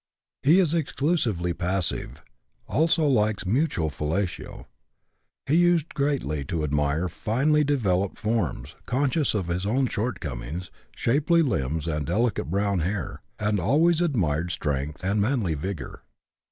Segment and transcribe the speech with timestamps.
[0.41, 2.23] He is exclusively passive;
[2.67, 4.65] also likes mutual fellatio.
[5.45, 11.87] He used greatly to admire finely developed forms (conscious of his own shortcomings), shapely limbs,
[11.87, 16.01] and delicate brown hair, and always admired strength and manly vigor.